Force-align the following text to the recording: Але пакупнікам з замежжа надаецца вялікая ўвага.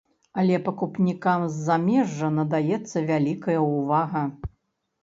Але 0.43 0.55
пакупнікам 0.69 1.45
з 1.57 1.67
замежжа 1.67 2.31
надаецца 2.39 3.07
вялікая 3.13 3.59
ўвага. 3.71 4.27